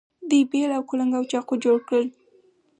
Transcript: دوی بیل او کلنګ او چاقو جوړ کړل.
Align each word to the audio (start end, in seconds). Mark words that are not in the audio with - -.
دوی 0.29 0.41
بیل 0.51 0.71
او 0.77 0.83
کلنګ 0.89 1.11
او 1.17 1.23
چاقو 1.31 1.55
جوړ 1.63 1.77
کړل. 1.87 2.07